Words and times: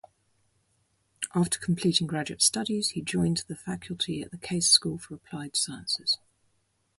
After 1.35 1.59
completing 1.59 2.07
graduate 2.07 2.41
studies 2.41 2.89
he 2.89 3.03
joined 3.03 3.43
the 3.47 3.55
faculty 3.55 4.23
at 4.23 4.41
Case 4.41 4.67
School 4.67 4.97
for 4.97 5.13
Applied 5.13 5.55
Sciences. 5.55 6.17